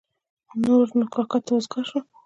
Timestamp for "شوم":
1.89-2.03